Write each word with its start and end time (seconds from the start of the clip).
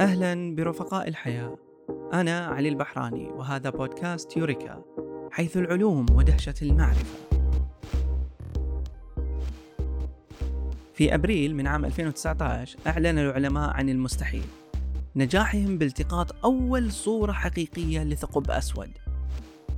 أهلا 0.00 0.54
برفقاء 0.54 1.08
الحياة. 1.08 1.58
أنا 2.12 2.46
علي 2.46 2.68
البحراني 2.68 3.28
وهذا 3.28 3.70
بودكاست 3.70 4.36
يوريكا 4.36 4.84
حيث 5.30 5.56
العلوم 5.56 6.06
ودهشة 6.12 6.54
المعرفة. 6.62 7.04
في 10.94 11.14
أبريل 11.14 11.56
من 11.56 11.66
عام 11.66 11.84
2019 11.84 12.78
أعلن 12.86 13.18
العلماء 13.18 13.70
عن 13.70 13.88
المستحيل. 13.88 14.44
نجاحهم 15.16 15.78
بالتقاط 15.78 16.44
أول 16.44 16.92
صورة 16.92 17.32
حقيقية 17.32 18.04
لثقب 18.04 18.50
أسود. 18.50 18.90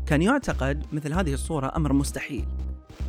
كان 0.06 0.22
يعتقد 0.22 0.86
مثل 0.92 1.12
هذه 1.12 1.32
الصورة 1.32 1.72
أمر 1.76 1.92
مستحيل 1.92 2.44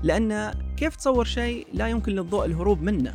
لأن 0.03 0.53
كيف 0.77 0.95
تصور 0.95 1.25
شيء 1.25 1.67
لا 1.73 1.87
يمكن 1.87 2.11
للضوء 2.11 2.45
الهروب 2.45 2.81
منه؟ 2.81 3.13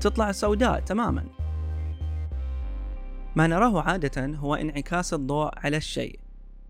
تطلع 0.00 0.32
سوداء 0.32 0.80
تماما. 0.80 1.37
ما 3.38 3.46
نراه 3.46 3.82
عادة 3.82 4.26
هو 4.26 4.54
انعكاس 4.54 5.14
الضوء 5.14 5.50
على 5.58 5.76
الشيء 5.76 6.20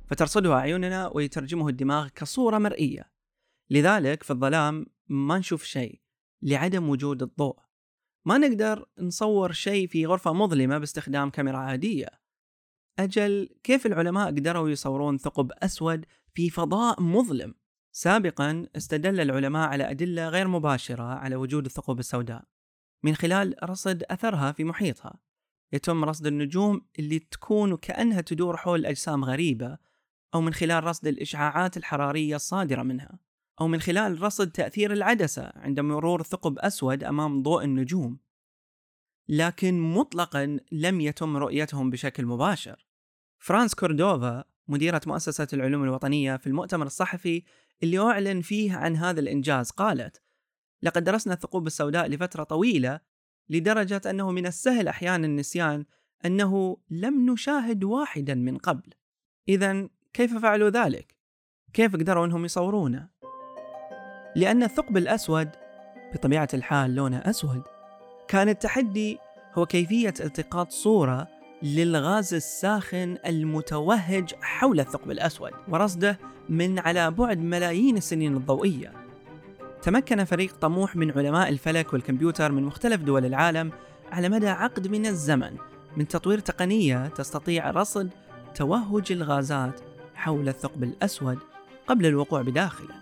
فترصده 0.07 0.55
أعيننا 0.55 1.11
ويترجمه 1.15 1.69
الدماغ 1.69 2.09
كصورة 2.09 2.59
مرئية. 2.59 3.11
لذلك 3.71 4.23
في 4.23 4.31
الظلام 4.31 4.87
ما 5.09 5.39
نشوف 5.39 5.65
شيء 5.65 6.01
لعدم 6.43 6.89
وجود 6.89 7.23
الضوء. 7.23 7.59
ما 8.25 8.39
نقدر 8.39 8.89
نصور 8.99 9.53
شيء 9.53 9.89
في 9.89 10.07
غرفة 10.07 10.33
مظلمة 10.33 10.79
باستخدام 10.79 11.31
كاميرا 11.31 11.59
عادية. 11.59 12.09
أجل 12.99 13.49
كيف 13.63 13.87
العلماء 13.87 14.27
قدروا 14.27 14.69
يصورون 14.69 15.19
ثقب 15.19 15.53
أسود 15.53 16.05
في 16.35 16.51
فضاء 16.51 17.03
مظلم؟ 17.03 17.55
سابقا 17.93 18.67
استدل 18.77 19.21
العلماء 19.21 19.69
على 19.69 19.91
أدلة 19.91 20.29
غير 20.29 20.49
مباشرة 20.49 21.03
على 21.03 21.37
وجود 21.37 21.65
الثقوب 21.65 21.99
السوداء 21.99 22.45
من 23.03 23.15
خلال 23.15 23.71
رصد 23.71 24.03
أثرها 24.03 24.53
في 24.53 24.65
محيطها. 24.65 25.28
يتم 25.73 26.05
رصد 26.05 26.27
النجوم 26.27 26.87
اللي 26.99 27.19
تكون 27.19 27.77
كأنها 27.77 28.21
تدور 28.21 28.57
حول 28.57 28.87
أجسام 28.87 29.25
غريبة 29.25 29.79
أو 30.35 30.41
من 30.41 30.53
خلال 30.53 30.85
رصد 30.85 31.07
الإشعاعات 31.07 31.77
الحرارية 31.77 32.37
الصادرة 32.37 32.83
منها 32.83 33.19
أو 33.61 33.69
من 33.69 33.81
خلال 33.81 34.23
رصد 34.23 34.51
تأثير 34.51 34.93
العدسة 34.93 35.53
عند 35.57 35.81
مرور 35.81 36.23
ثقب 36.23 36.59
أسود 36.59 37.05
أمام 37.05 37.43
ضوء 37.43 37.65
النجوم. 37.65 38.19
لكن 39.29 39.81
مطلقا 39.81 40.61
لم 40.73 41.01
يتم 41.01 41.37
رؤيتهم 41.37 41.91
بشكل 41.91 42.27
مباشر. 42.27 42.87
فرانس 43.39 43.75
كوردوفا 43.75 44.45
مديرة 44.69 45.01
مؤسسة 45.07 45.47
العلوم 45.53 45.85
الوطنية 45.85 46.37
في 46.37 46.47
المؤتمر 46.47 46.87
الصحفي 46.87 47.43
اللي 47.83 47.99
أعلن 47.99 48.41
فيه 48.41 48.77
عن 48.77 48.97
هذا 48.97 49.21
الإنجاز 49.21 49.71
قالت 49.71 50.23
لقد 50.83 51.05
درسنا 51.05 51.35
الثقوب 51.35 51.67
السوداء 51.67 52.09
لفترة 52.09 52.43
طويلة 52.43 53.01
لدرجة 53.51 54.01
أنه 54.11 54.31
من 54.31 54.47
السهل 54.47 54.89
أحيانا 54.89 55.27
النسيان 55.27 55.85
أنه 56.25 56.77
لم 56.91 57.31
نشاهد 57.31 57.85
واحدا 57.85 58.35
من 58.35 58.57
قبل 58.59 58.93
إذا 59.49 59.89
كيف 60.13 60.37
فعلوا 60.39 60.71
ذلك؟ 60.71 61.17
كيف 61.73 61.97
قدروا 61.97 62.27
أنهم 62.27 62.45
يصورونه؟ 62.45 63.09
لأن 64.37 64.63
الثقب 64.63 64.97
الأسود 64.97 65.49
بطبيعة 66.15 66.49
الحال 66.55 66.95
لونه 66.95 67.19
أسود 67.19 67.63
كان 68.29 68.49
التحدي 68.49 69.19
هو 69.55 69.67
كيفية 69.67 70.15
التقاط 70.21 70.71
صورة 70.71 71.29
للغاز 71.63 72.35
الساخن 72.35 73.17
المتوهج 73.27 74.35
حول 74.41 74.81
الثقب 74.81 75.11
الأسود 75.11 75.53
ورصده 75.69 76.19
من 76.49 76.79
على 76.79 77.11
بعد 77.11 77.39
ملايين 77.39 77.97
السنين 77.97 78.37
الضوئية 78.37 79.08
تمكن 79.83 80.25
فريق 80.25 80.57
طموح 80.57 80.97
من 80.97 81.11
علماء 81.11 81.49
الفلك 81.49 81.93
والكمبيوتر 81.93 82.53
من 82.53 82.63
مختلف 82.63 83.03
دول 83.03 83.25
العالم 83.25 83.73
على 84.13 84.29
مدى 84.29 84.49
عقد 84.49 84.89
من 84.89 85.07
الزمن 85.07 85.57
من 85.97 86.09
تطوير 86.09 86.39
تقنية 86.39 87.07
تستطيع 87.07 87.71
رصد 87.71 88.11
توهج 88.55 89.13
الغازات 89.13 89.81
حول 90.15 90.49
الثقب 90.49 90.83
الأسود 90.83 91.39
قبل 91.87 92.07
الوقوع 92.07 92.43
بداخله. 92.43 92.95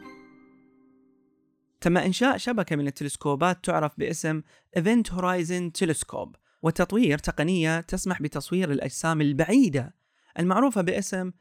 تم 1.81 1.97
إنشاء 1.99 2.37
شبكة 2.37 2.77
من 2.77 2.87
التلسكوبات 2.87 3.65
تعرف 3.65 3.93
باسم 3.99 4.43
Event 4.79 5.11
Horizon 5.13 5.71
Telescope 5.81 6.37
وتطوير 6.63 7.19
تقنية 7.19 7.81
تسمح 7.81 8.23
بتصوير 8.23 8.73
الأجسام 8.73 9.21
البعيدة 9.21 9.95
المعروفة 10.39 10.83
باسم 10.83 11.33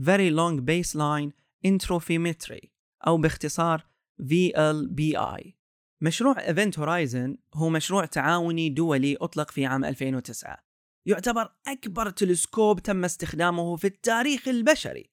Very 0.00 0.30
Long 0.30 0.60
Baseline 0.60 1.30
Interferometry 1.66 2.66
أو 3.06 3.16
باختصار 3.16 3.93
VLBI 4.22 5.52
مشروع 6.00 6.34
Event 6.34 6.72
Horizon 6.72 7.36
هو 7.54 7.68
مشروع 7.68 8.04
تعاوني 8.04 8.68
دولي 8.68 9.16
أطلق 9.16 9.50
في 9.50 9.66
عام 9.66 9.84
2009 9.84 10.64
يعتبر 11.06 11.52
أكبر 11.66 12.10
تلسكوب 12.10 12.80
تم 12.80 13.04
استخدامه 13.04 13.76
في 13.76 13.86
التاريخ 13.86 14.48
البشري. 14.48 15.10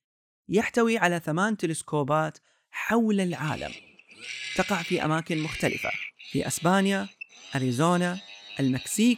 يحتوي 0.50 0.98
على 0.98 1.20
ثمان 1.20 1.58
تلسكوبات 1.58 2.38
حول 2.72 3.22
العالم. 3.22 3.72
تقع 4.56 4.82
في 4.82 5.06
أماكن 5.06 5.38
مختلفة. 5.38 5.90
في 6.32 6.48
أسبانيا، 6.48 7.08
أريزونا، 7.56 8.20
المكسيك، 8.60 9.18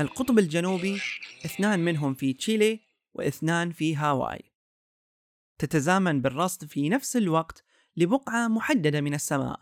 القطب 0.00 0.38
الجنوبي 0.38 1.00
اثنان 1.44 1.80
منهم 1.80 2.14
في 2.14 2.32
تشيلي 2.32 2.80
واثنان 3.14 3.70
في 3.70 3.96
هاواي. 3.96 4.42
تتزامن 5.58 6.22
بالرصد 6.22 6.64
في 6.64 6.88
نفس 6.88 7.16
الوقت 7.16 7.64
لبقعة 7.96 8.48
محددة 8.48 9.00
من 9.00 9.14
السماء 9.14 9.60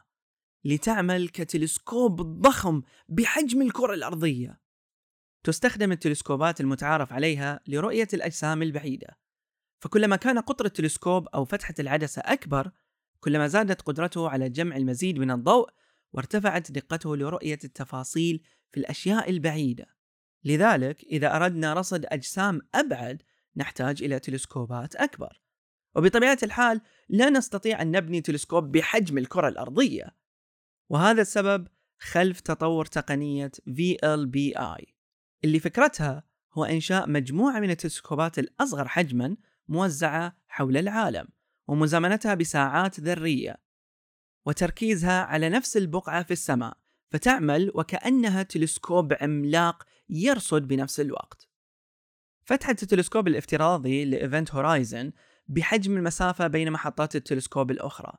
لتعمل 0.64 1.28
كتلسكوب 1.28 2.22
ضخم 2.22 2.82
بحجم 3.08 3.62
الكرة 3.62 3.94
الأرضية. 3.94 4.60
تستخدم 5.44 5.92
التلسكوبات 5.92 6.60
المتعارف 6.60 7.12
عليها 7.12 7.60
لرؤية 7.66 8.08
الأجسام 8.14 8.62
البعيدة. 8.62 9.18
فكلما 9.80 10.16
كان 10.16 10.38
قطر 10.38 10.64
التلسكوب 10.64 11.28
أو 11.28 11.44
فتحة 11.44 11.74
العدسة 11.78 12.22
أكبر 12.24 12.70
كلما 13.20 13.46
زادت 13.46 13.82
قدرته 13.82 14.28
على 14.28 14.48
جمع 14.48 14.76
المزيد 14.76 15.18
من 15.18 15.30
الضوء 15.30 15.70
وارتفعت 16.12 16.72
دقته 16.72 17.16
لرؤية 17.16 17.58
التفاصيل 17.64 18.42
في 18.70 18.80
الأشياء 18.80 19.30
البعيدة. 19.30 19.86
لذلك 20.44 21.04
إذا 21.04 21.36
أردنا 21.36 21.74
رصد 21.74 22.06
أجسام 22.08 22.60
أبعد 22.74 23.22
نحتاج 23.56 24.02
إلى 24.02 24.18
تلسكوبات 24.18 24.96
أكبر. 24.96 25.40
وبطبيعة 25.94 26.38
الحال 26.42 26.80
لا 27.12 27.30
نستطيع 27.30 27.82
أن 27.82 27.90
نبني 27.90 28.20
تلسكوب 28.20 28.72
بحجم 28.72 29.18
الكرة 29.18 29.48
الأرضية. 29.48 30.16
وهذا 30.88 31.22
السبب 31.22 31.68
خلف 31.98 32.40
تطور 32.40 32.84
تقنية 32.84 33.50
VLBI 33.68 34.84
اللي 35.44 35.60
فكرتها 35.60 36.24
هو 36.52 36.64
إنشاء 36.64 37.08
مجموعة 37.08 37.60
من 37.60 37.70
التلسكوبات 37.70 38.38
الأصغر 38.38 38.88
حجما 38.88 39.36
موزعة 39.68 40.36
حول 40.48 40.76
العالم 40.76 41.28
ومزامنتها 41.68 42.34
بساعات 42.34 43.00
ذرية 43.00 43.56
وتركيزها 44.46 45.22
على 45.22 45.48
نفس 45.48 45.76
البقعة 45.76 46.22
في 46.22 46.30
السماء 46.30 46.76
فتعمل 47.10 47.72
وكأنها 47.74 48.42
تلسكوب 48.42 49.12
عملاق 49.20 49.86
يرصد 50.08 50.62
بنفس 50.68 51.00
الوقت. 51.00 51.48
فتحة 52.44 52.76
التلسكوب 52.82 53.28
الافتراضي 53.28 54.04
ل 54.04 54.13
Event 54.13 54.54
Horizon 54.54 55.12
بحجم 55.50 55.96
المسافة 55.96 56.46
بين 56.46 56.70
محطات 56.70 57.16
التلسكوب 57.16 57.70
الأخرى. 57.70 58.12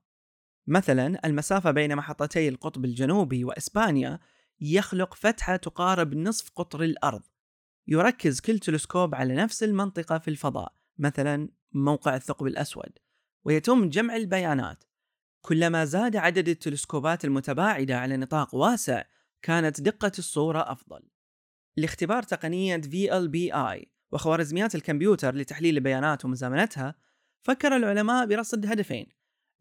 مثلا 0.68 1.26
المسافة 1.26 1.72
بين 1.72 1.96
محطتي 1.96 2.50
القطب 2.50 2.86
الجنوبي 2.86 3.44
وإسبانيا 3.44 4.20
يخلق 4.60 5.14
فتحة 5.14 5.56
تقارب 5.56 6.14
نصف 6.14 6.50
قطر 6.56 6.84
الأرض. 6.84 7.22
يركز 7.88 8.40
كل 8.40 8.60
تلسكوب 8.60 9.16
على 9.16 9.36
نفس 9.36 9.64
المنطقة 9.64 10.18
في 10.18 10.28
الفضاء 10.28 10.74
مثلا 10.98 11.50
موقع 11.72 12.16
الثقب 12.16 12.48
الأسود. 12.48 12.92
ويتم 13.44 13.90
جمع 13.90 14.16
البيانات. 14.16 14.84
كلما 15.42 15.86
زاد 15.86 16.16
عدد 16.16 16.50
التلسكوبات 16.50 17.26
المتباعدة 17.26 18.00
على 18.00 18.18
نطاق 18.18 18.56
واسع 18.56 19.04
كانت 19.42 19.82
دقة 19.82 20.12
الصورة 20.20 20.72
أفضل. 20.72 21.02
لاختبار 21.78 22.24
تقنية 22.24 22.82
VLBI 22.82 23.86
وخوارزميات 24.12 24.76
الكمبيوتر 24.76 25.36
لتحليل 25.36 25.78
البيانات 25.78 26.26
ومزامنتها 26.26 26.96
فكر 27.42 27.76
العلماء 27.76 28.26
برصد 28.26 28.66
هدفين. 28.66 29.08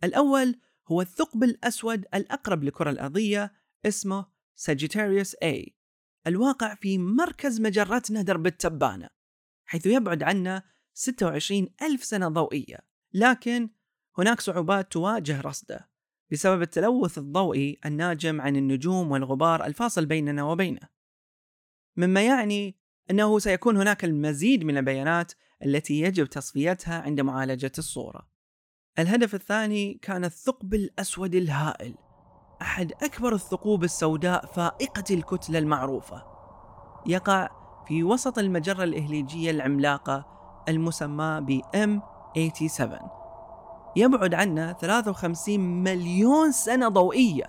الأول 0.05 0.61
هو 0.88 1.00
الثقب 1.00 1.44
الأسود 1.44 2.05
الأقرب 2.15 2.65
للكرة 2.65 2.91
الأرضية 2.91 3.53
اسمه 3.87 4.27
ساجيتاريوس 4.55 5.37
A. 5.44 5.71
الواقع 6.27 6.75
في 6.75 6.99
مركز 6.99 7.61
مجرتنا 7.61 8.23
درب 8.23 8.47
التبانة 8.47 9.09
حيث 9.65 9.87
يبعد 9.87 10.23
عنا 10.23 10.62
26 10.94 11.69
ألف 11.82 12.05
سنة 12.05 12.29
ضوئية. 12.29 12.79
لكن 13.12 13.71
هناك 14.19 14.41
صعوبات 14.41 14.93
تواجه 14.93 15.41
رصده 15.41 15.91
بسبب 16.33 16.62
التلوث 16.62 17.19
الضوئي 17.19 17.81
الناجم 17.87 18.41
عن 18.41 18.56
النجوم 18.56 19.11
والغبار 19.11 19.65
الفاصل 19.65 20.06
بيننا 20.06 20.44
وبينه. 20.44 20.88
مما 21.97 22.23
يعني 22.23 22.76
أنه 23.11 23.38
سيكون 23.38 23.76
هناك 23.76 24.05
المزيد 24.05 24.65
من 24.65 24.76
البيانات 24.76 25.33
التي 25.65 26.01
يجب 26.01 26.27
تصفيتها 26.27 27.03
عند 27.03 27.21
معالجة 27.21 27.73
الصورة. 27.79 28.29
الهدف 28.99 29.35
الثاني 29.35 29.95
كان 30.03 30.25
الثقب 30.25 30.75
الأسود 30.75 31.35
الهائل 31.35 31.95
أحد 32.62 32.93
أكبر 33.03 33.35
الثقوب 33.35 33.85
السوداء 33.85 34.47
فائقة 34.47 35.05
الكتلة 35.15 35.59
المعروفة. 35.59 36.25
يقع 37.07 37.49
في 37.87 38.05
وسط 38.05 38.39
المجرة 38.39 38.85
الإهليجية 38.85 39.51
العملاقة 39.51 40.27
المسمى 40.69 41.41
ب 41.41 41.61
M87 41.77 43.03
يبعد 43.97 44.35
عنا 44.35 44.73
53 44.73 45.61
مليون 45.61 46.53
سنة 46.53 46.89
ضوئية 46.89 47.45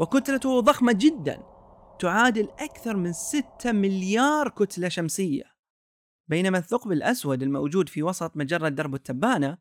وكتلته 0.00 0.60
ضخمة 0.60 0.92
جدا 0.92 1.42
تعادل 1.98 2.48
أكثر 2.58 2.96
من 2.96 3.12
6 3.12 3.72
مليار 3.72 4.48
كتلة 4.48 4.88
شمسية. 4.88 5.55
بينما 6.28 6.58
الثقب 6.58 6.92
الأسود 6.92 7.42
الموجود 7.42 7.88
في 7.88 8.02
وسط 8.02 8.36
مجرة 8.36 8.68
درب 8.68 8.94
التبانة 8.94 9.58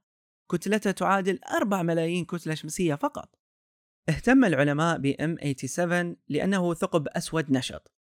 كتلته 0.52 0.92
تعادل 0.92 1.40
4 1.56 1.82
ملايين 1.82 2.26
كتلة 2.26 2.54
شمسية 2.54 2.96
فقط. 2.96 3.36
اهتم 4.10 4.46
العلماء 4.46 4.98
ب 4.98 5.14
M87 5.14 6.16
لأنه 6.30 6.74
ثقب 6.74 7.08
أسود 7.08 7.52
نشط. 7.52 7.92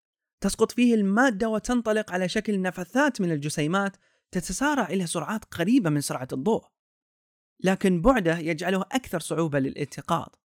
تسقط 0.40 0.72
فيه 0.72 0.94
المادة 0.94 1.49
وتنطلق 1.49 2.12
على 2.12 2.28
شكل 2.28 2.62
نفثات 2.62 3.20
من 3.20 3.32
الجسيمات 3.32 3.96
تتسارع 4.31 4.87
إلى 4.87 5.06
سرعات 5.06 5.44
قريبة 5.44 5.90
من 5.90 6.00
سرعة 6.00 6.28
الضوء. 6.32 6.64
لكن 7.61 8.02
بعده 8.02 8.38
يجعله 8.38 8.81
أكثر 8.81 9.20
صعوبة 9.20 9.58
للالتقاط. 9.58 10.40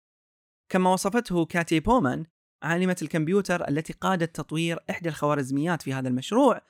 كما 0.69 0.93
وصفته 0.93 1.45
كاتي 1.45 1.81
بومان 1.81 2.27
عالمة 2.63 2.97
الكمبيوتر 3.03 3.69
التي 3.69 3.93
قادت 3.93 4.37
تطوير 4.37 4.79
إحدى 4.91 5.09
الخوارزميات 5.09 5.83
في 5.83 5.93
هذا 5.93 6.09
المشروع 6.09 6.61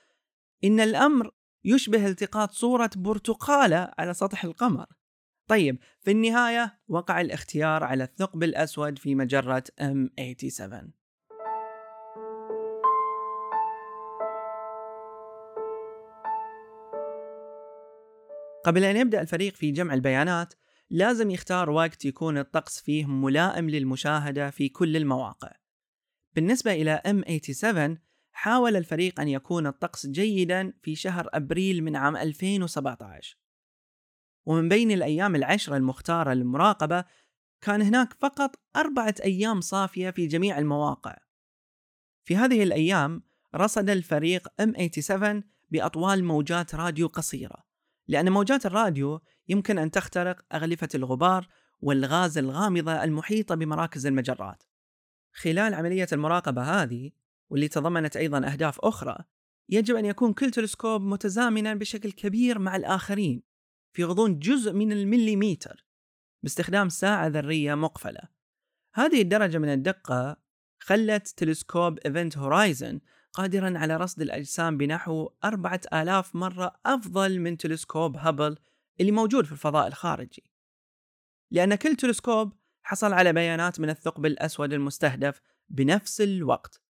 إن 0.65 0.81
الأمر 0.81 1.31
يشبه 1.65 2.07
التقاط 2.07 2.51
صورة 2.51 2.91
برتقالة 2.97 3.93
على 3.99 4.15
سطح 4.15 4.45
القمر. 4.45 4.87
طيب 5.49 5.79
في 6.01 6.11
النهاية 6.11 6.81
وقع 6.89 7.21
الاختيار 7.21 7.85
على 7.85 8.05
الثقب 8.05 8.43
الأسود 8.43 8.99
في 8.99 9.15
مجرة 9.15 9.65
M87 9.81 10.91
قبل 18.65 18.85
أن 18.85 18.97
يبدأ 18.97 19.21
الفريق 19.21 19.55
في 19.55 19.71
جمع 19.71 19.95
البيانات 19.95 20.55
لازم 20.91 21.31
يختار 21.31 21.71
وقت 21.71 22.05
يكون 22.05 22.39
الطقس 22.39 22.81
فيه 22.81 23.07
ملائم 23.07 23.71
للمشاهدة 23.71 24.51
في 24.51 24.69
كل 24.69 24.97
المواقع. 24.97 25.53
بالنسبة 26.35 26.73
إلى 26.73 27.03
M87 27.07 28.06
حاول 28.37 28.77
الفريق 28.77 29.21
أن 29.21 29.29
يكون 29.29 29.67
الطقس 29.67 30.07
جيدا 30.07 30.73
في 30.83 30.95
شهر 30.95 31.29
أبريل 31.33 31.85
من 31.85 31.97
عام 31.97 32.17
2017 32.17 33.39
ومن 34.47 34.69
بين 34.69 34.91
الأيام 34.91 35.37
العشرة 35.37 35.77
المختارة 35.77 36.33
للمراقبة 36.33 37.05
كان 37.61 37.83
هناك 37.83 38.13
فقط 38.21 38.57
أربعة 38.77 39.15
أيام 39.25 39.61
صافية 39.61 40.11
في 40.11 40.27
جميع 40.27 40.59
المواقع. 40.59 41.17
في 42.25 42.37
هذه 42.37 42.63
الأيام 42.63 43.23
رصد 43.55 43.91
الفريق 43.91 44.49
M87 44.63 45.43
بأطوال 45.71 46.25
موجات 46.25 46.75
راديو 46.75 47.07
قصيرة 47.07 47.65
لأن 48.09 48.33
موجات 48.33 48.67
الراديو 48.67 49.21
يمكن 49.49 49.79
أن 49.79 49.91
تخترق 49.91 50.45
أغلفة 50.53 50.89
الغبار 50.95 51.49
والغاز 51.81 52.39
الغامضة 52.39 53.05
المحيطة 53.05 53.55
بمراكز 53.55 54.07
المجرات. 54.07 54.63
خلال 55.33 55.75
عملية 55.75 56.09
المراقبة 56.13 56.63
هذه 56.63 57.11
واللي 57.51 57.69
تضمنت 57.69 58.17
أيضا 58.17 58.53
أهداف 58.53 58.81
أخرى 58.81 59.17
يجب 59.69 59.97
أن 59.97 60.05
يكون 60.05 60.33
كل 60.33 60.51
تلسكوب 60.51 61.03
متزامنا 61.03 61.75
بشكل 61.75 62.13
كبير 62.13 62.59
مع 62.59 62.77
الآخرين 62.77 63.43
في 63.93 64.05
غضون 64.05 64.39
جزء 64.39 64.73
من 64.73 64.93
المليمتر 64.93 65.87
باستخدام 66.43 66.89
ساعة 66.89 67.27
ذرية 67.27 67.75
مقفلة. 67.75 68.21
هذه 68.95 69.23
الدرجة 69.23 69.59
من 69.59 69.69
الدقة 69.69 70.37
خلت 70.81 71.29
تلسكوب 71.29 71.99
Event 71.99 72.39
Horizon 72.39 73.01
قادرا 73.33 73.79
على 73.79 73.97
رصد 73.97 74.23
الأجسام 74.23 74.77
بنحو 74.77 75.31
4000 75.45 76.37
مرة 76.37 76.81
أفضل 76.87 77.41
من 77.41 77.57
تلسكوب 77.57 78.17
هابل 78.17 78.59
اللي 79.01 79.13
موجود 79.13 79.45
في 79.45 79.53
الفضاء 79.53 79.87
الخارجي. 79.87 80.51
لأن 81.51 81.75
كل 81.75 81.97
تلسكوب 81.97 82.53
حصل 82.83 83.13
على 83.13 83.33
بيانات 83.33 83.81
من 83.81 83.91
الثقب 83.91 84.27
الأسود 84.27 84.73
المستهدف 84.73 85.41
بنفس 85.69 86.21
الوقت. 86.21 86.86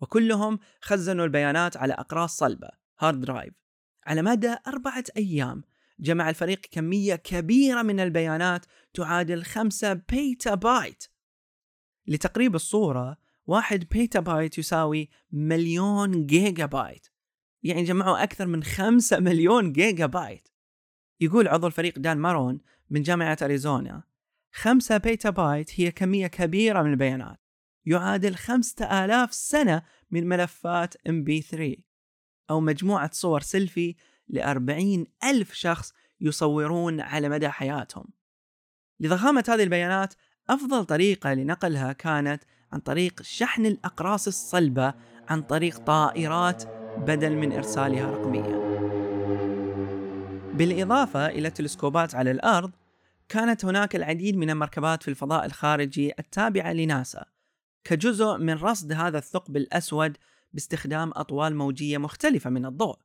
وكلهم 0.00 0.58
خزنوا 0.80 1.24
البيانات 1.24 1.76
على 1.76 1.92
أقراص 1.92 2.36
صلبة 2.36 2.68
hard 2.98 3.20
drive 3.20 3.54
على 4.06 4.22
مدى 4.22 4.56
أربعة 4.66 5.04
أيام 5.16 5.62
جمع 6.00 6.30
الفريق 6.30 6.60
كمية 6.70 7.14
كبيرة 7.14 7.82
من 7.82 8.00
البيانات 8.00 8.66
تعادل 8.94 9.44
5 9.44 9.92
بيتا 9.92 10.54
بايت 10.54 11.04
لتقريب 12.06 12.54
الصورة 12.54 13.16
واحد 13.46 13.86
بيتا 13.90 14.20
بايت 14.20 14.58
يساوي 14.58 15.08
مليون 15.30 16.26
جيجا 16.26 16.66
بايت 16.66 17.06
يعني 17.62 17.82
جمعوا 17.82 18.22
أكثر 18.22 18.46
من 18.46 18.62
5 18.62 19.20
مليون 19.20 19.72
جيجا 19.72 20.06
بايت 20.06 20.48
يقول 21.20 21.48
عضو 21.48 21.66
الفريق 21.66 21.98
دان 21.98 22.18
مارون 22.18 22.60
من 22.90 23.02
جامعة 23.02 23.38
أريزونا 23.42 24.02
5 24.52 24.96
بيتا 24.96 25.30
بايت 25.30 25.80
هي 25.80 25.90
كمية 25.90 26.26
كبيرة 26.26 26.82
من 26.82 26.90
البيانات. 26.90 27.40
يعادل 27.86 28.36
5000 28.36 29.34
سنة 29.34 29.82
من 30.10 30.28
ملفات 30.28 30.94
MP3 30.94 31.80
أو 32.50 32.60
مجموعة 32.60 33.10
صور 33.12 33.40
سيلفي 33.40 33.94
لأربعين 34.28 35.06
ألف 35.24 35.52
شخص 35.52 35.92
يصورون 36.20 37.00
على 37.00 37.28
مدى 37.28 37.48
حياتهم. 37.48 38.04
لضخامة 39.00 39.44
هذه 39.48 39.62
البيانات 39.62 40.14
أفضل 40.50 40.84
طريقة 40.84 41.34
لنقلها 41.34 41.92
كانت 41.92 42.42
عن 42.72 42.80
طريق 42.80 43.22
شحن 43.22 43.66
الأقراص 43.66 44.26
الصلبة 44.26 44.94
عن 45.28 45.42
طريق 45.42 45.78
طائرات 45.78 46.64
بدل 46.98 47.36
من 47.36 47.52
إرسالها 47.52 48.10
رقميا 48.10 48.70
بالإضافة 50.54 51.26
إلى 51.26 51.48
التلسكوبات 51.48 52.14
على 52.14 52.30
الأرض 52.30 52.70
كانت 53.28 53.64
هناك 53.64 53.96
العديد 53.96 54.36
من 54.36 54.50
المركبات 54.50 55.02
في 55.02 55.08
الفضاء 55.08 55.46
الخارجي 55.46 56.12
التابعة 56.18 56.72
لناسا 56.72 57.24
كجزء 57.84 58.36
من 58.36 58.54
رصد 58.54 58.92
هذا 58.92 59.18
الثقب 59.18 59.56
الأسود 59.56 60.16
باستخدام 60.52 61.12
أطوال 61.14 61.56
موجية 61.56 61.98
مختلفة 61.98 62.50
من 62.50 62.66
الضوء. 62.66 62.98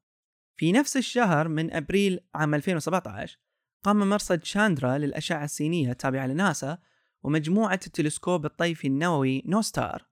في 0.57 0.71
نفس 0.71 0.97
الشهر 0.97 1.47
من 1.47 1.73
أبريل 1.73 2.19
عام 2.35 2.55
2017 2.55 3.39
قام 3.83 4.09
مرصد 4.09 4.43
شاندرا 4.43 4.97
للأشعة 4.97 5.43
السينية 5.43 5.91
التابعة 5.91 6.27
لناسا 6.27 6.77
ومجموعة 7.23 7.79
التلسكوب 7.87 8.45
الطيفي 8.45 8.87
النووي 8.87 9.43
نوستار 9.45 10.05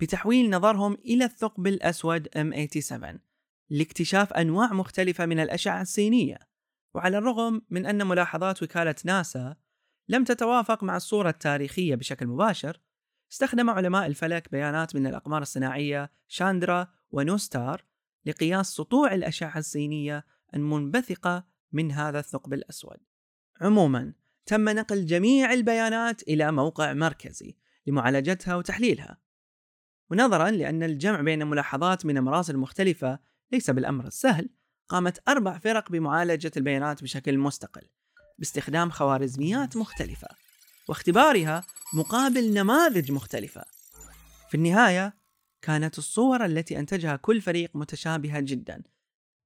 بتحويل 0.00 0.50
نظرهم 0.50 0.94
إلى 0.94 1.24
الثقب 1.24 1.66
الأسود 1.66 2.28
M87 2.28 3.18
لاكتشاف 3.70 4.32
أنواع 4.32 4.72
مختلفة 4.72 5.26
من 5.26 5.40
الأشعة 5.40 5.82
السينية. 5.82 6.38
وعلى 6.94 7.18
الرغم 7.18 7.62
من 7.70 7.86
أن 7.86 8.06
ملاحظات 8.06 8.62
وكالة 8.62 8.94
ناسا 9.04 9.56
لم 10.08 10.24
تتوافق 10.24 10.82
مع 10.82 10.96
الصورة 10.96 11.28
التاريخية 11.28 11.94
بشكل 11.94 12.26
مباشر 12.26 12.80
استخدم 13.32 13.70
علماء 13.70 14.06
الفلك 14.06 14.52
بيانات 14.52 14.96
من 14.96 15.06
الأقمار 15.06 15.42
الصناعية 15.42 16.10
شاندرا 16.28 16.88
ونوستار 17.10 17.84
لقياس 18.26 18.66
سطوع 18.66 19.14
الأشعة 19.14 19.58
السينية 19.58 20.24
المنبثقة 20.54 21.46
من 21.72 21.92
هذا 21.92 22.18
الثقب 22.18 22.52
الأسود. 22.52 22.96
عموما 23.60 24.12
تم 24.46 24.68
نقل 24.68 25.06
جميع 25.06 25.52
البيانات 25.52 26.22
إلى 26.22 26.52
موقع 26.52 26.92
مركزي 26.92 27.56
لمعالجتها 27.86 28.54
وتحليلها. 28.54 29.18
ونظرا 30.10 30.50
لأن 30.50 30.82
الجمع 30.82 31.20
بين 31.20 31.46
ملاحظات 31.46 32.06
من 32.06 32.16
المراصد 32.16 32.54
المختلفة 32.54 33.18
ليس 33.52 33.70
بالأمر 33.70 34.06
السهل، 34.06 34.48
قامت 34.88 35.28
أربع 35.28 35.58
فرق 35.58 35.90
بمعالجة 35.90 36.50
البيانات 36.56 37.02
بشكل 37.02 37.38
مستقل 37.38 37.88
باستخدام 38.38 38.90
خوارزميات 38.90 39.76
مختلفة 39.76 40.28
واختبارها 40.90 41.64
مقابل 41.94 42.54
نماذج 42.54 43.12
مختلفة. 43.12 43.64
في 44.48 44.54
النهاية 44.54 45.14
كانت 45.62 45.98
الصور 45.98 46.44
التي 46.44 46.78
أنتجها 46.78 47.16
كل 47.16 47.40
فريق 47.40 47.70
متشابهة 47.74 48.40
جدا 48.40 48.82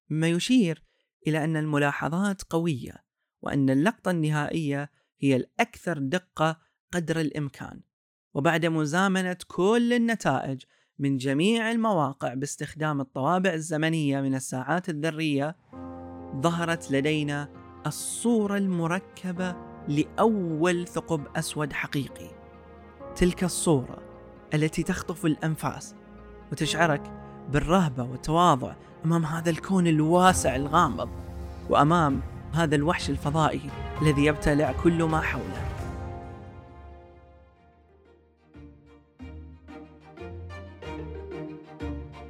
مما 0.09 0.27
يشير 0.27 0.83
إلى 1.27 1.43
أن 1.43 1.57
الملاحظات 1.57 2.43
قوية 2.43 3.03
وأن 3.41 3.69
اللقطة 3.69 4.11
النهائية 4.11 4.91
هي 5.19 5.35
الأكثر 5.35 5.97
دقة 5.97 6.59
قدر 6.93 7.19
الإمكان 7.19 7.81
وبعد 8.33 8.65
مزامنة 8.65 9.37
كل 9.47 9.93
النتائج 9.93 10.63
من 10.99 11.17
جميع 11.17 11.71
المواقع 11.71 12.33
باستخدام 12.33 13.01
الطوابع 13.01 13.53
الزمنية 13.53 14.21
من 14.21 14.35
الساعات 14.35 14.89
الذرية 14.89 15.55
ظهرت 16.41 16.91
لدينا 16.91 17.49
الصورة 17.85 18.57
المركبة 18.57 19.74
لأول 19.87 20.87
ثقب 20.87 21.21
أسود 21.35 21.73
حقيقي. 21.73 22.29
تلك 23.15 23.43
الصورة 23.43 23.97
التي 24.53 24.83
تخطف 24.83 25.25
الأنفاس 25.25 25.95
وتشعرك 26.51 27.01
بالرهبة 27.51 28.03
والتواضع 28.03 28.73
أمام 29.05 29.25
هذا 29.25 29.49
الكون 29.49 29.87
الواسع 29.87 30.55
الغامض 30.55 31.09
وأمام 31.69 32.21
هذا 32.53 32.75
الوحش 32.75 33.09
الفضائي 33.09 33.61
الذي 34.01 34.25
يبتلع 34.25 34.71
كل 34.83 35.03
ما 35.03 35.21
حوله. 35.21 35.65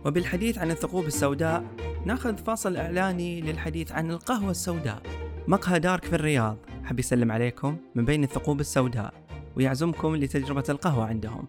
وبالحديث 0.05 0.57
عن 0.57 0.71
الثقوب 0.71 1.05
السوداء 1.05 1.63
ناخذ 2.05 2.37
فاصل 2.37 2.77
إعلاني 2.77 3.41
للحديث 3.41 3.91
عن 3.91 4.11
القهوة 4.11 4.51
السوداء 4.51 5.01
مقهى 5.47 5.79
دارك 5.79 6.05
في 6.05 6.15
الرياض. 6.15 6.57
حب 6.85 6.99
يسلم 6.99 7.31
عليكم 7.31 7.77
من 7.95 8.05
بين 8.05 8.23
الثقوب 8.23 8.59
السوداء 8.59 9.13
ويعزمكم 9.57 10.15
لتجربة 10.15 10.63
القهوة 10.69 11.05
عندهم 11.05 11.47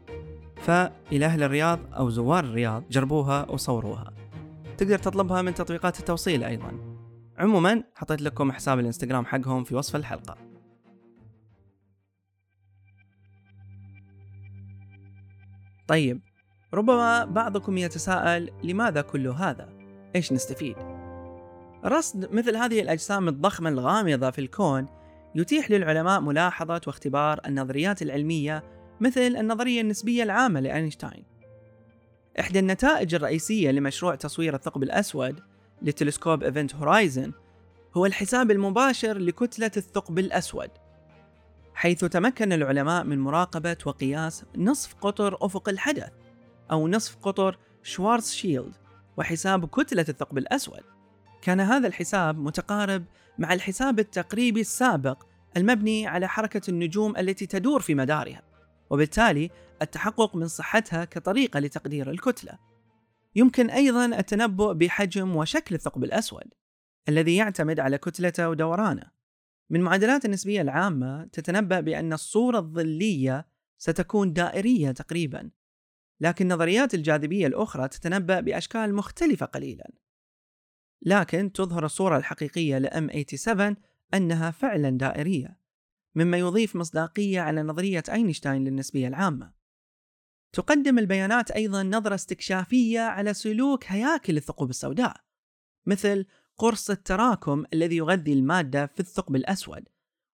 فإلى 0.56 1.26
أهل 1.26 1.42
الرياض 1.42 1.78
أو 1.94 2.10
زوار 2.10 2.44
الرياض 2.44 2.84
جربوها 2.90 3.50
وصوروها 3.50 4.12
تقدر 4.78 4.98
تطلبها 4.98 5.42
من 5.42 5.54
تطبيقات 5.54 6.00
التوصيل 6.00 6.44
أيضا 6.44 6.72
عموما 7.38 7.84
حطيت 7.94 8.22
لكم 8.22 8.52
حساب 8.52 8.78
الإنستغرام 8.78 9.26
حقهم 9.26 9.64
في 9.64 9.74
وصف 9.74 9.96
الحلقة 9.96 10.36
طيب 15.88 16.20
ربما 16.74 17.24
بعضكم 17.24 17.78
يتساءل 17.78 18.50
لماذا 18.64 19.00
كل 19.00 19.28
هذا؟ 19.28 19.68
إيش 20.16 20.32
نستفيد؟ 20.32 20.76
رصد 21.84 22.32
مثل 22.32 22.56
هذه 22.56 22.80
الأجسام 22.80 23.28
الضخمة 23.28 23.68
الغامضة 23.68 24.30
في 24.30 24.40
الكون 24.40 24.86
يتيح 25.36 25.70
للعلماء 25.70 26.20
ملاحظة 26.20 26.80
واختبار 26.86 27.40
النظريات 27.46 28.02
العلمية 28.02 28.64
مثل 29.00 29.20
النظرية 29.20 29.80
النسبية 29.80 30.22
العامة 30.22 30.60
لأينشتاين. 30.60 31.24
إحدى 32.40 32.58
النتائج 32.58 33.14
الرئيسية 33.14 33.70
لمشروع 33.70 34.14
تصوير 34.14 34.54
الثقب 34.54 34.82
الأسود 34.82 35.40
لتلسكوب 35.82 36.42
Event 36.42 36.74
Horizon 36.74 37.32
هو 37.96 38.06
الحساب 38.06 38.50
المباشر 38.50 39.18
لكتلة 39.18 39.70
الثقب 39.76 40.18
الأسود 40.18 40.70
حيث 41.74 42.04
تمكن 42.04 42.52
العلماء 42.52 43.04
من 43.04 43.18
مراقبة 43.18 43.76
وقياس 43.86 44.44
نصف 44.56 44.94
قطر 44.94 45.38
أفق 45.40 45.68
الحدث 45.68 46.12
أو 46.70 46.88
نصف 46.88 47.16
قطر 47.22 47.58
شوارز 47.82 48.30
شيلد 48.30 48.72
وحساب 49.16 49.68
كتلة 49.68 50.04
الثقب 50.08 50.38
الأسود 50.38 50.82
كان 51.42 51.60
هذا 51.60 51.88
الحساب 51.88 52.38
متقارب 52.38 53.04
مع 53.38 53.52
الحساب 53.52 53.98
التقريبي 53.98 54.60
السابق 54.60 55.26
المبني 55.56 56.06
على 56.06 56.28
حركة 56.28 56.70
النجوم 56.70 57.16
التي 57.16 57.46
تدور 57.46 57.80
في 57.80 57.94
مدارها 57.94 58.42
وبالتالي 58.90 59.50
التحقق 59.82 60.36
من 60.36 60.48
صحتها 60.48 61.04
كطريقة 61.04 61.60
لتقدير 61.60 62.10
الكتلة. 62.10 62.58
يمكن 63.36 63.70
أيضا 63.70 64.06
التنبؤ 64.06 64.72
بحجم 64.72 65.36
وشكل 65.36 65.74
الثقب 65.74 66.04
الأسود 66.04 66.54
الذي 67.08 67.36
يعتمد 67.36 67.80
على 67.80 67.98
كتلته 67.98 68.48
ودورانه. 68.48 69.10
من 69.70 69.80
معادلات 69.80 70.24
النسبية 70.24 70.62
العامة 70.62 71.24
تتنبأ 71.24 71.80
بأن 71.80 72.12
الصورة 72.12 72.58
الظلية 72.58 73.46
ستكون 73.78 74.32
دائرية 74.32 74.90
تقريبا 74.90 75.50
لكن 76.20 76.48
نظريات 76.48 76.94
الجاذبية 76.94 77.46
الأخرى 77.46 77.88
تتنبأ 77.88 78.40
بأشكال 78.40 78.94
مختلفة 78.94 79.46
قليلا. 79.46 79.90
لكن 81.02 81.52
تظهر 81.52 81.84
الصورة 81.84 82.16
الحقيقية 82.16 82.78
ل 82.78 82.88
M87 82.88 83.76
أنها 84.14 84.50
فعلا 84.50 84.90
دائرية 84.90 85.60
مما 86.14 86.36
يضيف 86.36 86.76
مصداقية 86.76 87.40
على 87.40 87.62
نظرية 87.62 88.02
أينشتاين 88.12 88.64
للنسبية 88.64 89.08
العامة. 89.08 89.52
تقدم 90.52 90.98
البيانات 90.98 91.50
أيضا 91.50 91.82
نظرة 91.82 92.14
استكشافية 92.14 93.00
على 93.00 93.34
سلوك 93.34 93.84
هياكل 93.86 94.36
الثقوب 94.36 94.70
السوداء 94.70 95.16
مثل 95.86 96.26
قرص 96.58 96.90
التراكم 96.90 97.64
الذي 97.72 97.96
يغذي 97.96 98.32
المادة 98.32 98.86
في 98.86 99.00
الثقب 99.00 99.36
الأسود 99.36 99.88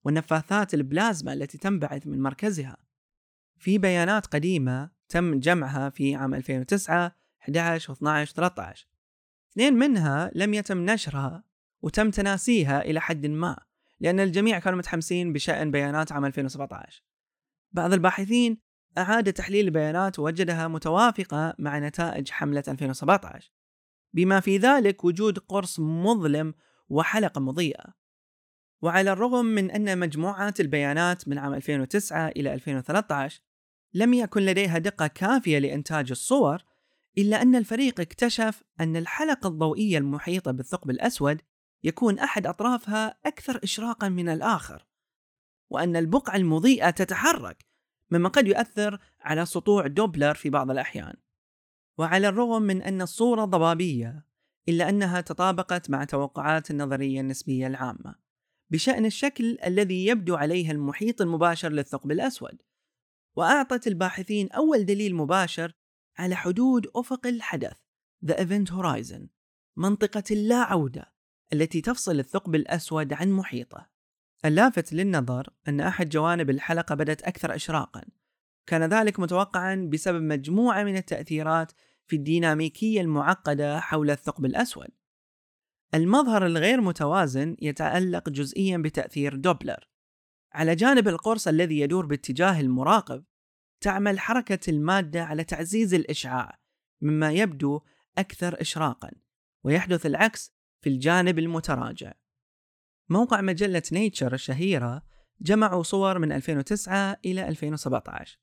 ونفاثات 0.04 0.74
البلازما 0.74 1.32
التي 1.32 1.58
تنبعث 1.58 2.06
من 2.06 2.22
مركزها. 2.22 2.76
في 3.58 3.78
بيانات 3.78 4.26
قديمة 4.26 4.90
تم 5.08 5.38
جمعها 5.40 5.90
في 5.90 6.14
عام 6.14 6.34
2009 6.34 7.16
11 7.42 7.94
و12 7.94 8.32
13 8.32 8.91
اثنين 9.52 9.74
منها 9.74 10.30
لم 10.34 10.54
يتم 10.54 10.78
نشرها 10.90 11.44
وتم 11.82 12.10
تناسيها 12.10 12.82
إلى 12.82 13.00
حد 13.00 13.26
ما 13.26 13.58
لأن 14.00 14.20
الجميع 14.20 14.58
كانوا 14.58 14.78
متحمسين 14.78 15.32
بشأن 15.32 15.70
بيانات 15.70 16.12
عام 16.12 16.24
2017 16.24 17.04
بعض 17.72 17.92
الباحثين 17.92 18.58
أعاد 18.98 19.32
تحليل 19.32 19.64
البيانات 19.64 20.18
ووجدها 20.18 20.68
متوافقة 20.68 21.54
مع 21.58 21.78
نتائج 21.78 22.30
حملة 22.30 22.62
2017 22.68 23.52
بما 24.14 24.40
في 24.40 24.58
ذلك 24.58 25.04
وجود 25.04 25.38
قرص 25.38 25.80
مظلم 25.80 26.54
وحلقة 26.88 27.40
مضيئة. 27.40 27.84
وعلى 28.82 29.12
الرغم 29.12 29.44
من 29.44 29.70
أن 29.70 29.98
مجموعات 29.98 30.60
البيانات 30.60 31.28
من 31.28 31.38
عام 31.38 31.54
2009 31.54 32.28
إلى 32.28 32.54
2013 32.54 33.40
لم 33.94 34.14
يكن 34.14 34.42
لديها 34.42 34.78
دقة 34.78 35.06
كافية 35.06 35.58
لإنتاج 35.58 36.10
الصور 36.10 36.62
إلا 37.18 37.42
أن 37.42 37.56
الفريق 37.56 38.00
اكتشف 38.00 38.62
أن 38.80 38.96
الحلقة 38.96 39.48
الضوئية 39.48 39.98
المحيطة 39.98 40.50
بالثقب 40.50 40.90
الأسود 40.90 41.40
يكون 41.84 42.18
أحد 42.18 42.46
أطرافها 42.46 43.18
أكثر 43.26 43.60
إشراقا 43.64 44.08
من 44.08 44.28
الآخر 44.28 44.86
وأن 45.70 45.96
البقعة 45.96 46.36
المضيئة 46.36 46.90
تتحرك 46.90 47.66
مما 48.10 48.28
قد 48.28 48.46
يؤثر 48.46 48.98
على 49.20 49.46
سطوع 49.46 49.86
دوبلر 49.86 50.34
في 50.34 50.50
بعض 50.50 50.70
الأحيان. 50.70 51.14
وعلى 51.98 52.28
الرغم 52.28 52.62
من 52.62 52.82
أن 52.82 53.02
الصورة 53.02 53.44
ضبابية 53.44 54.26
إلا 54.68 54.88
أنها 54.88 55.20
تطابقت 55.20 55.90
مع 55.90 56.04
توقعات 56.04 56.70
النظرية 56.70 57.20
النسبية 57.20 57.66
العامة 57.66 58.14
بشأن 58.70 59.06
الشكل 59.06 59.58
الذي 59.66 60.06
يبدو 60.06 60.36
عليه 60.36 60.70
المحيط 60.70 61.22
المباشر 61.22 61.68
للثقب 61.68 62.10
الأسود. 62.10 62.62
وأعطت 63.36 63.86
الباحثين 63.86 64.50
أول 64.50 64.86
دليل 64.86 65.14
مباشر 65.14 65.74
على 66.18 66.36
حدود 66.36 66.86
أفق 66.96 67.26
الحدث 67.26 67.76
The 68.26 68.34
Event 68.34 68.70
Horizon 68.70 69.26
منطقة 69.76 70.22
اللا 70.30 70.56
عودة 70.56 71.12
التي 71.52 71.80
تفصل 71.80 72.18
الثقب 72.18 72.54
الأسود 72.54 73.12
عن 73.12 73.30
محيطه. 73.30 73.90
اللافت 74.44 74.92
للنظر 74.92 75.48
أن 75.68 75.80
أحد 75.80 76.08
جوانب 76.08 76.50
الحلقة 76.50 76.94
بدت 76.94 77.22
أكثر 77.22 77.54
إشراقا. 77.54 78.02
كان 78.66 78.82
ذلك 78.82 79.20
متوقعا 79.20 79.88
بسبب 79.92 80.22
مجموعة 80.22 80.84
من 80.84 80.96
التأثيرات 80.96 81.72
في 82.06 82.16
الديناميكية 82.16 83.00
المعقدة 83.00 83.80
حول 83.80 84.10
الثقب 84.10 84.44
الأسود. 84.44 84.88
المظهر 85.94 86.46
الغير 86.46 86.80
متوازن 86.80 87.56
يتعلق 87.62 88.28
جزئيا 88.28 88.78
بتأثير 88.78 89.36
دوبلر. 89.36 89.88
على 90.52 90.74
جانب 90.74 91.08
القرص 91.08 91.48
الذي 91.48 91.80
يدور 91.80 92.06
باتجاه 92.06 92.60
المراقب 92.60 93.24
تعمل 93.82 94.20
حركة 94.20 94.70
المادة 94.70 95.24
على 95.24 95.44
تعزيز 95.44 95.94
الإشعاع 95.94 96.58
مما 97.00 97.32
يبدو 97.32 97.80
أكثر 98.18 98.60
إشراقا 98.60 99.10
ويحدث 99.64 100.06
العكس 100.06 100.52
في 100.80 100.90
الجانب 100.90 101.38
المتراجع. 101.38 102.12
موقع 103.08 103.40
مجلة 103.40 103.82
Nature 103.92 104.34
الشهيرة 104.34 105.02
جمعوا 105.40 105.82
صور 105.82 106.18
من 106.18 106.32
2009 106.32 107.16
إلى 107.24 107.48
2017 107.48 108.38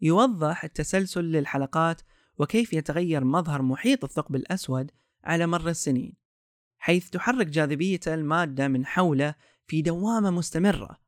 يوضح 0.00 0.64
التسلسل 0.64 1.24
للحلقات 1.24 2.02
وكيف 2.38 2.72
يتغير 2.72 3.24
مظهر 3.24 3.62
محيط 3.62 4.04
الثقب 4.04 4.36
الأسود 4.36 4.90
على 5.24 5.46
مر 5.46 5.68
السنين 5.68 6.16
حيث 6.78 7.10
تحرك 7.10 7.46
جاذبية 7.46 8.00
المادة 8.06 8.68
من 8.68 8.86
حوله 8.86 9.34
في 9.66 9.82
دوامة 9.82 10.30
مستمرة. 10.30 11.00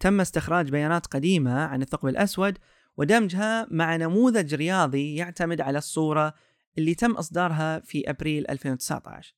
تم 0.00 0.20
استخراج 0.20 0.70
بيانات 0.70 1.06
قديمة 1.06 1.60
عن 1.60 1.82
الثقب 1.82 2.08
الأسود 2.08 2.58
ودمجها 3.00 3.66
مع 3.70 3.96
نموذج 3.96 4.54
رياضي 4.54 5.14
يعتمد 5.14 5.60
على 5.60 5.78
الصورة 5.78 6.34
اللي 6.78 6.94
تم 6.94 7.12
إصدارها 7.12 7.80
في 7.80 8.10
أبريل 8.10 8.50
2019 8.50 9.34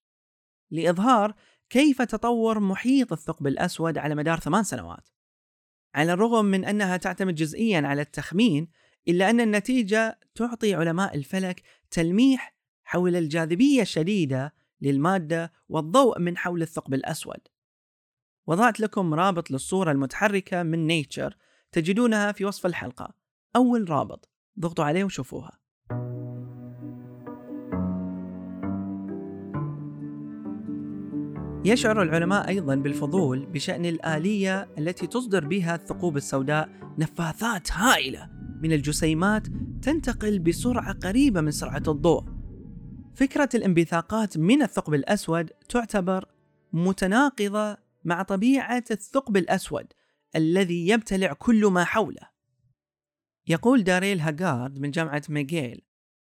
لإظهار 0.70 1.34
كيف 1.70 2.02
تطور 2.02 2.60
محيط 2.60 3.12
الثقب 3.12 3.46
الأسود 3.46 3.98
على 3.98 4.14
مدار 4.14 4.40
ثمان 4.40 4.64
سنوات. 4.64 5.08
على 5.94 6.12
الرغم 6.12 6.44
من 6.44 6.64
أنها 6.64 6.96
تعتمد 6.96 7.34
جزئيا 7.34 7.80
على 7.80 8.02
التخمين 8.02 8.68
إلا 9.08 9.30
أن 9.30 9.40
النتيجة 9.40 10.18
تعطي 10.34 10.74
علماء 10.74 11.16
الفلك 11.16 11.62
تلميح 11.90 12.56
حول 12.84 13.16
الجاذبية 13.16 13.82
الشديدة 13.82 14.54
للمادة 14.80 15.52
والضوء 15.68 16.18
من 16.18 16.36
حول 16.36 16.62
الثقب 16.62 16.94
الأسود. 16.94 17.48
وضعت 18.46 18.80
لكم 18.80 19.14
رابط 19.14 19.50
للصورة 19.50 19.92
المتحركة 19.92 20.62
من 20.62 20.86
نيتشر 20.86 21.36
تجدونها 21.72 22.32
في 22.32 22.44
وصف 22.44 22.66
الحلقة. 22.66 23.21
أول 23.56 23.90
رابط 23.90 24.28
ضغطوا 24.60 24.84
عليه 24.84 25.04
وشوفوها 25.04 25.62
يشعر 31.64 32.02
العلماء 32.02 32.48
أيضا 32.48 32.74
بالفضول 32.74 33.46
بشأن 33.46 33.86
الآلية 33.86 34.68
التي 34.78 35.06
تصدر 35.06 35.44
بها 35.44 35.74
الثقوب 35.74 36.16
السوداء 36.16 36.68
نفاثات 36.98 37.72
هائلة 37.72 38.30
من 38.62 38.72
الجسيمات 38.72 39.46
تنتقل 39.82 40.38
بسرعة 40.38 40.92
قريبة 40.92 41.40
من 41.40 41.50
سرعة 41.50 41.82
الضوء. 41.88 42.24
فكرة 43.14 43.48
الانبثاقات 43.54 44.38
من 44.38 44.62
الثقب 44.62 44.94
الأسود 44.94 45.50
تعتبر 45.68 46.24
متناقضة 46.72 47.76
مع 48.04 48.22
طبيعة 48.22 48.84
الثقب 48.90 49.36
الأسود 49.36 49.86
الذي 50.36 50.88
يبتلع 50.88 51.32
كل 51.32 51.66
ما 51.66 51.84
حوله. 51.84 52.31
يقول 53.46 53.84
داريل 53.84 54.20
هاغارد 54.20 54.78
من 54.78 54.90
جامعة 54.90 55.22
ميغيل 55.28 55.82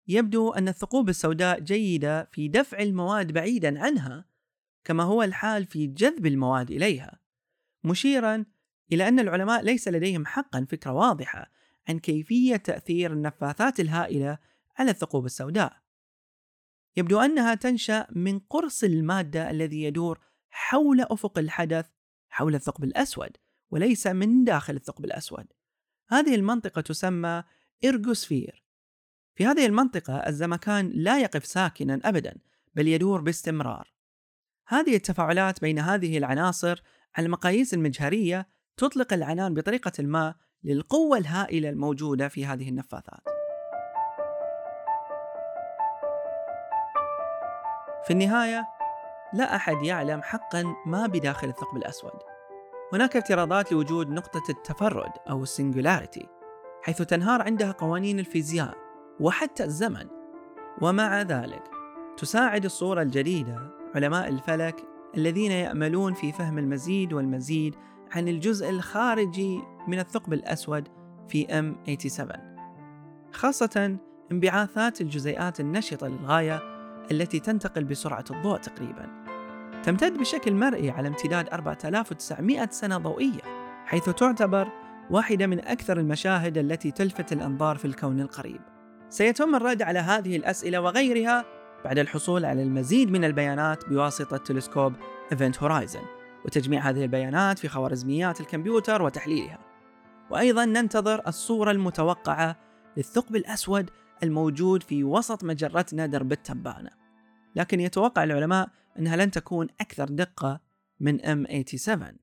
يبدو 0.09 0.51
أن 0.51 0.69
الثقوب 0.69 1.09
السوداء 1.09 1.61
جيدة 1.61 2.25
في 2.25 2.49
دفع 2.49 2.79
المواد 2.79 3.33
بعيدا 3.33 3.81
عنها 3.81 4.25
كما 4.85 5.03
هو 5.03 5.23
الحال 5.23 5.67
في 5.67 5.87
جذب 5.87 6.27
المواد 6.27 6.71
إليها 6.71 7.21
مشيرا 7.85 8.45
إلى 8.93 9.09
أن 9.09 9.21
العلماء 9.21 9.63
ليس 9.63 9.89
لديهم 9.89 10.27
حقا. 10.27 10.67
فكرة 10.71 10.93
واضحة 10.93 11.51
عن 11.89 11.99
كيفية 11.99 12.57
تأثير 12.57 13.13
النفاثات 13.13 13.81
الهائلة 13.81 14.39
على 14.79 14.91
الثقوب 14.91 15.27
السوداء. 15.27 15.83
يبدو 16.97 17.21
أنها 17.21 17.55
تنشأ 17.55 18.07
من 18.11 18.39
قرص 18.39 18.85
المادة 18.85 19.51
الذي 19.51 19.83
يدور 19.83 20.21
حول 20.51 21.01
أفق 21.01 21.39
الحدث 21.39 21.87
حول 22.29 22.55
الثقب 22.55 22.85
الأسود 22.85 23.37
وليس 23.71 24.07
من 24.07 24.45
داخل 24.45 24.77
الثقب 24.77 25.05
الأسود. 25.05 25.47
هذه 26.09 26.35
المنطقة 26.35 26.81
تسمى 26.81 27.43
إرجوسفير. 27.85 28.65
في 29.35 29.47
هذه 29.47 29.67
المنطقة 29.67 30.17
الزمكان 30.17 30.91
لا 30.95 31.21
يقف 31.21 31.47
ساكنا 31.47 32.01
أبدا 32.05 32.39
بل 32.75 32.89
يدور 32.89 33.21
باستمرار. 33.21 33.93
هذه 34.67 34.97
التفاعلات 34.97 35.61
بين 35.61 35.79
هذه 35.79 36.19
العناصر 36.19 36.83
على 37.17 37.27
المقاييس 37.27 37.75
المجهرية 37.75 38.49
تطلق 38.77 39.13
العنان 39.13 39.55
بطريقة 39.55 40.03
ما 40.03 40.35
للقوة 40.65 41.19
الهائلة 41.19 41.69
الموجودة 41.69 42.29
في 42.29 42.47
هذه 42.47 42.69
النفاثات. 42.69 43.23
في 48.05 48.11
النهاية 48.11 48.69
لا 49.33 49.57
أحد 49.57 49.83
يعلم 49.83 50.23
حقا 50.23 50.75
ما 50.87 51.07
بداخل 51.07 51.49
الثقب 51.49 51.77
الأسود. 51.77 52.32
هناك 52.93 53.17
افتراضات 53.17 53.73
لوجود 53.73 54.11
نقطة 54.11 54.43
التفرد 54.51 55.11
أو 55.31 55.43
السنجولاريتي 55.43 56.29
حيث 56.83 57.03
تنهار 57.03 57.43
عندها 57.43 57.73
قوانين 57.73 58.19
الفيزياء 58.19 58.75
وحتى 59.21 59.65
الزمن. 59.65 60.07
ومع 60.83 61.23
ذلك 61.23 61.63
تساعد 62.17 62.65
الصورة 62.65 63.03
الجديدة 63.03 63.71
علماء 63.95 64.29
الفلك 64.29 64.85
الذين 65.17 65.53
يأملون 65.53 66.15
في 66.15 66.33
فهم 66.33 66.59
المزيد 66.59 67.13
والمزيد 67.13 67.75
عن 68.13 68.29
الجزء 68.29 68.71
الخارجي 68.71 69.61
من 69.89 69.99
الثقب 69.99 70.33
الأسود 70.33 70.89
في 71.29 71.47
M87 71.47 72.39
خاصة 73.33 73.99
انبعاثات 74.33 75.01
الجزيئات 75.01 75.61
النشطة 75.61 76.09
للغاية 76.09 76.63
التي 77.11 77.41
تنتقل 77.41 77.85
بسرعة 77.85 78.25
الضوء 78.31 78.59
تقريبا. 78.59 79.22
تمتد 79.83 80.19
بشكل 80.19 80.55
مرئي 80.55 80.91
على 80.91 81.09
امتداد 81.09 81.49
4900 81.49 82.69
سنة 82.71 82.99
ضوئية 82.99 83.41
حيث 83.87 84.11
تعتبر 84.11 84.69
واحدة 85.11 85.47
من 85.47 85.59
أكثر 85.59 86.01
المشاهد 86.01 86.59
التي 86.59 86.91
تلفت 86.91 87.33
الأنظار 87.33 87.77
في 87.77 87.85
الكون 87.85 88.21
القريب. 88.21 88.61
سيتم 89.09 89.55
الرد 89.55 89.83
على 89.83 89.99
هذه 89.99 90.37
الأسئلة 90.37 90.81
وغيرها 90.81 91.45
بعد 91.85 91.99
الحصول 91.99 92.45
على 92.45 92.63
المزيد 92.63 93.11
من 93.11 93.25
البيانات 93.25 93.89
بواسطة 93.89 94.37
تلسكوب 94.37 94.93
Event 95.33 95.63
Horizon 95.63 96.03
وتجميع 96.45 96.81
هذه 96.91 97.03
البيانات 97.03 97.59
في 97.59 97.69
خوارزميات 97.69 98.41
الكمبيوتر 98.41 99.03
وتحليلها. 99.03 99.59
وأيضا 100.31 100.65
ننتظر 100.65 101.23
الصورة 101.27 101.71
المتوقعة 101.71 102.57
للثقب 102.97 103.37
الأسود 103.37 103.91
الموجود 104.23 104.83
في 104.83 105.05
وسط 105.05 105.45
مجرتنا 105.45 106.07
درب 106.07 106.33
التبانة. 106.33 106.91
لكن 107.57 107.81
يتوقع 107.81 108.25
العلماء 108.25 108.69
أنها 108.99 109.17
لن 109.17 109.31
تكون 109.31 109.69
أكثر 109.81 110.05
دقة 110.05 110.61
من 111.01 111.19
M87 111.21 112.23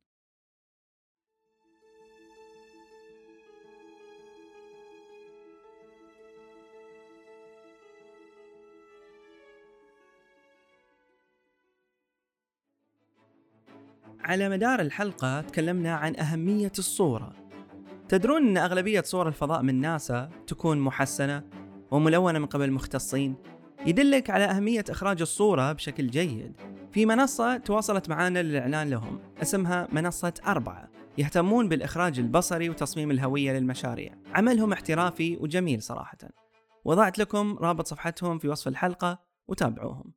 على 14.19 14.49
مدار 14.49 14.81
الحلقة 14.81 15.41
تكلمنا 15.41 15.95
عن 15.95 16.15
أهمية 16.15 16.71
الصورة. 16.79 17.33
تدرون 18.09 18.47
أن 18.47 18.57
أغلبية 18.57 19.01
صور 19.01 19.27
الفضاء 19.27 19.61
من 19.61 19.81
ناسا 19.81 20.29
تكون 20.47 20.79
محسنة 20.79 21.43
وملونة 21.91 22.39
من 22.39 22.45
قبل 22.45 22.71
مختصين؟ 22.71 23.35
يدلك 23.85 24.29
على 24.29 24.43
أهمية 24.43 24.83
إخراج 24.89 25.21
الصورة 25.21 25.71
بشكل 25.71 26.07
جيد. 26.07 26.53
في 26.91 27.05
منصة 27.05 27.57
تواصلت 27.57 28.09
معنا 28.09 28.43
للإعلان 28.43 28.89
لهم 28.89 29.19
اسمها 29.41 29.87
منصة 29.91 30.33
أربعة. 30.47 30.89
يهتمون 31.17 31.69
بالإخراج 31.69 32.19
البصري 32.19 32.69
وتصميم 32.69 33.11
الهوية 33.11 33.51
للمشاريع. 33.51 34.13
عملهم 34.33 34.73
احترافي 34.73 35.37
وجميل 35.37 35.81
صراحة. 35.81 36.17
وضعت 36.85 37.19
لكم 37.19 37.57
رابط 37.61 37.87
صفحتهم 37.87 38.39
في 38.39 38.47
وصف 38.47 38.67
الحلقة 38.67 39.19
وتابعوهم. 39.47 40.13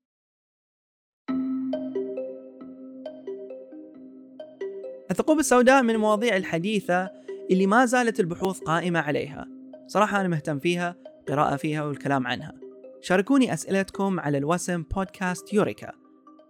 الثقوب 5.11 5.39
السوداء 5.39 5.83
من 5.83 5.91
المواضيع 5.91 6.37
الحديثة 6.37 7.11
اللي 7.51 7.67
ما 7.67 7.87
زالت 7.87 8.21
البحوث 8.21 8.61
قائمة 8.61 9.01
عليها. 9.01 9.49
صراحة 9.87 10.21
أنا 10.21 10.29
مهتم 10.29 10.59
فيها 10.59 10.97
قراءة 11.29 11.57
فيها 11.57 11.85
والكلام 11.85 12.27
عنها. 12.27 12.62
شاركوني 13.03 13.53
أسئلتكم 13.53 14.21
على 14.21 14.39
الوسم 14.39 14.83
بودكاست 14.83 15.53
يوريكا. 15.53 15.93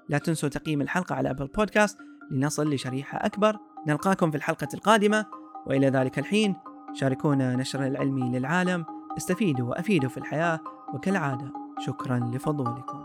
لا 0.09 0.19
تنسوا 0.19 0.49
تقييم 0.49 0.81
الحلقة 0.81 1.15
على 1.15 1.31
أبل 1.31 1.47
بودكاست 1.47 1.99
لنصل 2.31 2.75
لشريحة 2.75 3.27
أكبر. 3.27 3.57
نلقاكم 3.87 4.31
في 4.31 4.37
الحلقة 4.37 4.69
القادمة. 4.75 5.27
وإلى 5.67 5.89
ذلك 5.89 6.19
الحين 6.19 6.57
شاركونا 6.95 7.57
نشر 7.57 7.87
العلمي 7.87 8.39
للعالم. 8.39 8.85
استفيدوا 9.17 9.71
وأفيدوا 9.71 10.09
في 10.09 10.19
الحياة. 10.19 10.61
وكالعادة 10.95 11.53
شكرا 11.87 12.31
لفضولكم. 12.35 13.02